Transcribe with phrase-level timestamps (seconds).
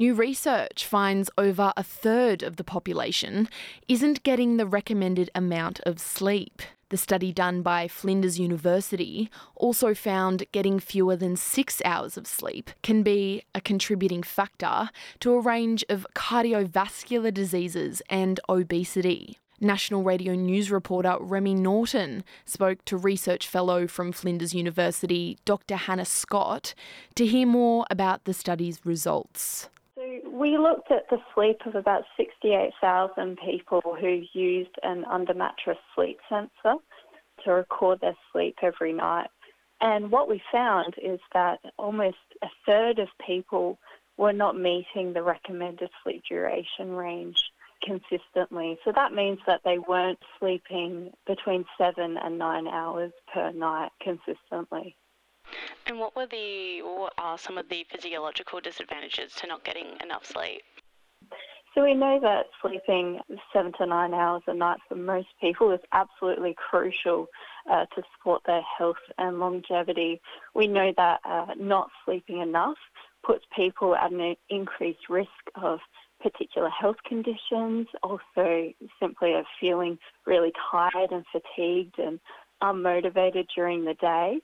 [0.00, 3.50] New research finds over a third of the population
[3.86, 6.62] isn't getting the recommended amount of sleep.
[6.88, 12.70] The study done by Flinders University also found getting fewer than six hours of sleep
[12.82, 19.36] can be a contributing factor to a range of cardiovascular diseases and obesity.
[19.60, 25.76] National Radio News reporter Remy Norton spoke to research fellow from Flinders University, Dr.
[25.76, 26.72] Hannah Scott,
[27.16, 29.68] to hear more about the study's results.
[30.26, 36.18] We looked at the sleep of about 68,000 people who used an under mattress sleep
[36.28, 36.76] sensor
[37.44, 39.30] to record their sleep every night.
[39.80, 43.78] And what we found is that almost a third of people
[44.16, 47.42] were not meeting the recommended sleep duration range
[47.82, 48.78] consistently.
[48.84, 54.96] So that means that they weren't sleeping between seven and nine hours per night consistently.
[55.86, 60.24] And what were the what are some of the physiological disadvantages to not getting enough
[60.24, 60.62] sleep?
[61.74, 63.20] So we know that sleeping
[63.52, 67.28] seven to nine hours a night for most people is absolutely crucial
[67.70, 70.20] uh, to support their health and longevity.
[70.54, 72.78] We know that uh, not sleeping enough
[73.24, 75.30] puts people at an increased risk
[75.62, 75.78] of
[76.20, 82.18] particular health conditions, also simply of feeling really tired and fatigued and
[82.62, 84.38] unmotivated during the day.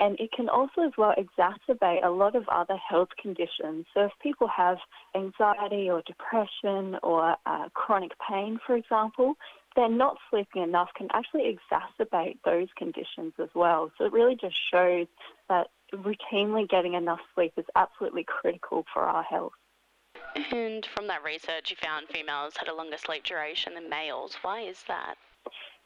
[0.00, 3.86] And it can also as well exacerbate a lot of other health conditions.
[3.94, 4.78] So if people have
[5.14, 9.34] anxiety or depression or uh, chronic pain, for example,
[9.74, 13.90] then not sleeping enough can actually exacerbate those conditions as well.
[13.98, 15.06] So it really just shows
[15.48, 19.52] that routinely getting enough sleep is absolutely critical for our health.
[20.52, 24.36] And from that research, you found females had a longer sleep duration than males.
[24.42, 25.16] Why is that?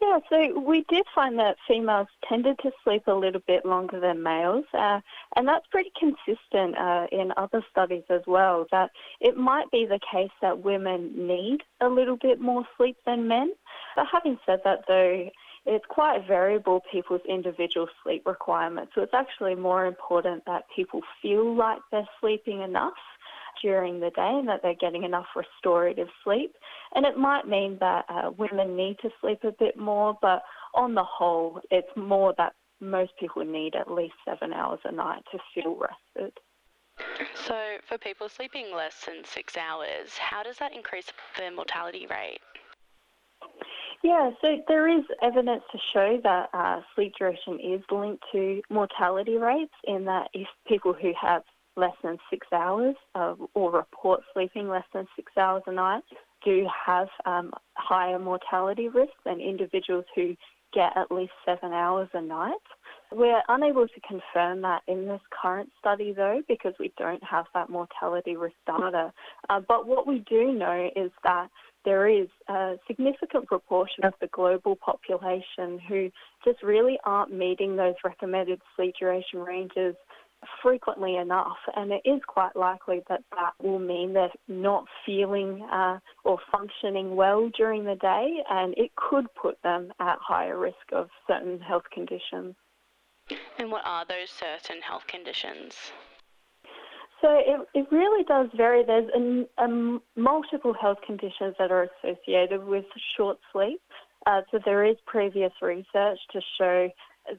[0.00, 4.22] Yeah, so we did find that females tended to sleep a little bit longer than
[4.22, 5.00] males, uh,
[5.34, 8.66] and that's pretty consistent uh, in other studies as well.
[8.70, 13.26] That it might be the case that women need a little bit more sleep than
[13.26, 13.52] men.
[13.96, 15.28] But having said that, though,
[15.66, 18.92] it's quite variable people's individual sleep requirements.
[18.94, 22.94] So it's actually more important that people feel like they're sleeping enough
[23.62, 26.54] during the day and that they're getting enough restorative sleep.
[26.94, 30.42] And it might mean that uh, women need to sleep a bit more, but
[30.74, 35.22] on the whole, it's more that most people need at least seven hours a night
[35.32, 36.32] to feel rested.
[37.34, 42.40] So, for people sleeping less than six hours, how does that increase the mortality rate?
[44.02, 49.36] Yeah, so there is evidence to show that uh, sleep duration is linked to mortality
[49.36, 51.42] rates in that if people who have
[51.78, 52.96] less than six hours
[53.54, 56.02] or report sleeping less than six hours a night
[56.44, 60.36] do have um, higher mortality risk than individuals who
[60.74, 62.52] get at least seven hours a night.
[63.10, 67.70] We're unable to confirm that in this current study though because we don't have that
[67.70, 69.12] mortality risk data.
[69.48, 71.48] Uh, but what we do know is that
[71.84, 76.10] there is a significant proportion of the global population who
[76.44, 79.94] just really aren't meeting those recommended sleep duration ranges
[80.62, 85.98] frequently enough, and it is quite likely that that will mean they're not feeling uh,
[86.24, 91.08] or functioning well during the day, and it could put them at higher risk of
[91.26, 92.54] certain health conditions.
[93.58, 95.74] And what are those certain health conditions?
[97.20, 98.84] So it, it really does vary.
[98.84, 102.84] There's a, a multiple health conditions that are associated with
[103.16, 103.80] short sleep.
[104.26, 106.88] Uh, so there is previous research to show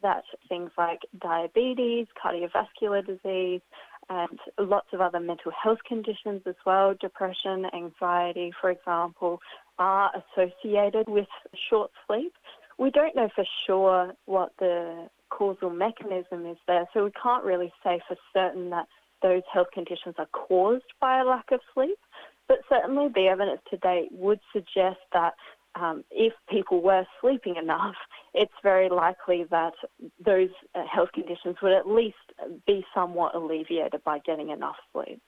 [0.02, 3.62] that things like diabetes, cardiovascular disease,
[4.10, 9.40] and lots of other mental health conditions as well, depression, anxiety, for example,
[9.78, 11.28] are associated with
[11.70, 12.34] short sleep.
[12.78, 17.72] We don't know for sure what the causal mechanism is there, so we can't really
[17.84, 18.88] say for certain that
[19.22, 22.00] those health conditions are caused by a lack of sleep.
[22.48, 25.34] But certainly the evidence to date would suggest that
[25.75, 27.96] um, if people were sleeping enough,
[28.34, 29.74] it's very likely that
[30.24, 32.16] those uh, health conditions would at least
[32.68, 35.22] be somewhat alleviated by getting enough sleep.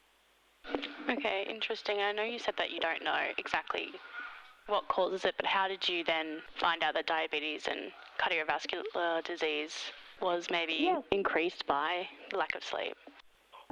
[1.09, 1.99] Okay, interesting.
[1.99, 3.89] I know you said that you don't know exactly
[4.67, 9.73] what causes it, but how did you then find out that diabetes and cardiovascular disease
[10.21, 11.01] was maybe yeah.
[11.11, 12.95] increased by lack of sleep?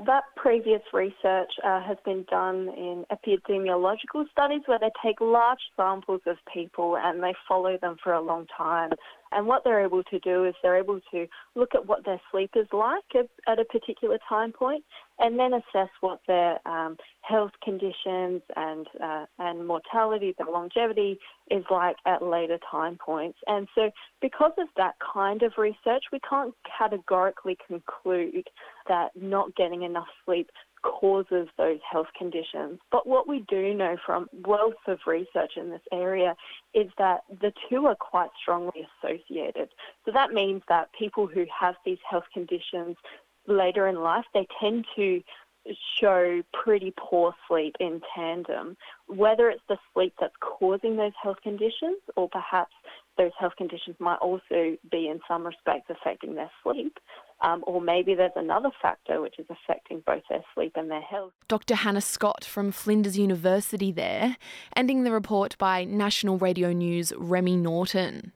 [0.06, 6.22] That previous research uh, has been done in epidemiological studies where they take large samples
[6.26, 8.92] of people and they follow them for a long time.
[9.32, 12.52] And what they're able to do is they're able to look at what their sleep
[12.56, 13.04] is like
[13.48, 14.84] at, a particular time point
[15.20, 21.20] and then assess what their um, health conditions and, uh, and mortality, their longevity
[21.52, 23.38] is like at later time points.
[23.48, 23.92] And so,
[24.22, 28.48] because of that kind of research, we can't categorically conclude
[28.88, 30.50] that not getting enough sleep
[30.82, 32.80] causes those health conditions.
[32.92, 36.36] But what we do know from wealth of research in this area
[36.74, 39.70] is that the two are quite strongly associated.
[40.06, 42.96] So that means that people who have these health conditions
[43.48, 45.22] later in life, they tend to
[46.00, 48.78] show pretty poor sleep in tandem,
[49.08, 52.74] whether it's the sleep that's causing those health conditions or perhaps
[53.18, 56.98] those health conditions might also be in some respects affecting their sleep.
[57.42, 61.32] Um, or maybe there's another factor which is affecting both their sleep and their health.
[61.48, 61.76] Dr.
[61.76, 64.38] Hannah Scott from Flinders University there,
[64.76, 68.34] ending the report by National Radio News' Remy Norton.